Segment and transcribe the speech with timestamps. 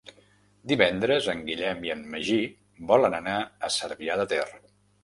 [0.71, 2.41] Divendres en Guillem i en Magí
[2.95, 3.39] volen anar
[3.71, 4.47] a Cervià de Ter.